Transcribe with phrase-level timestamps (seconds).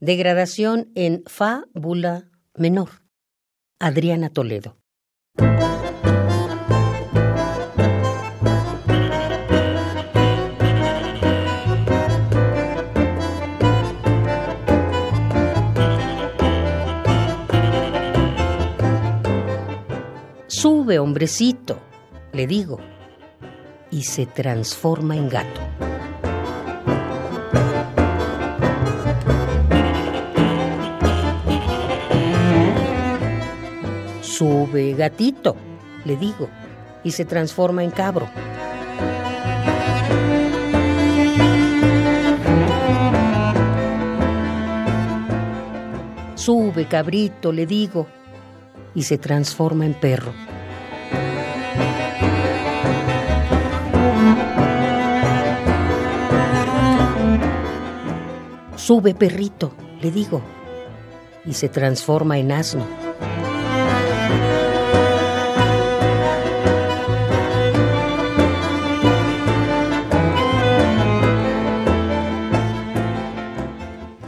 [0.00, 3.02] Degradación en fábula menor.
[3.80, 4.76] Adriana Toledo.
[20.46, 21.80] Sube, hombrecito,
[22.32, 22.78] le digo,
[23.90, 25.87] y se transforma en gato.
[34.38, 35.56] Sube, gatito,
[36.04, 36.48] le digo,
[37.02, 38.28] y se transforma en cabro.
[46.36, 48.06] Sube, cabrito, le digo,
[48.94, 50.32] y se transforma en perro.
[58.76, 60.42] Sube, perrito, le digo,
[61.44, 63.07] y se transforma en asno.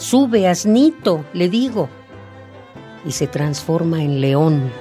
[0.00, 1.90] Sube, asnito, le digo,
[3.04, 4.72] y se transforma en león.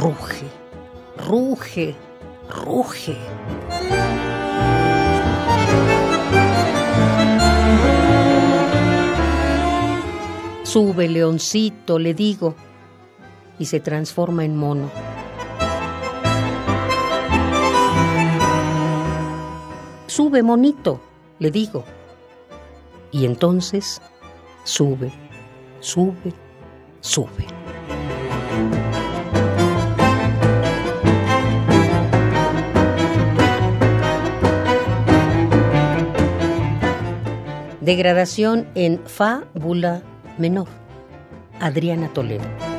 [0.00, 0.46] Ruge,
[1.28, 1.94] ruge,
[2.48, 3.18] ruge.
[10.62, 12.54] Sube, leoncito, le digo,
[13.58, 14.90] y se transforma en mono.
[20.14, 21.00] Sube, monito,
[21.38, 21.84] le digo.
[23.12, 24.02] Y entonces
[24.62, 25.10] sube,
[25.80, 26.34] sube,
[27.00, 27.46] sube.
[37.80, 40.02] Degradación en fábula
[40.36, 40.68] menor.
[41.58, 42.71] Adriana Toledo.